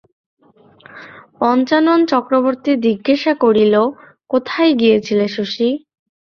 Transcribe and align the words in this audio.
পঞ্চানন 1.39 1.99
চক্রবর্তী 2.11 2.71
জিজ্ঞাসা 2.85 3.33
করিল, 3.43 3.75
কোথায় 4.29 4.71
গিয়েছিলে 4.79 5.25
শশী? 5.35 5.69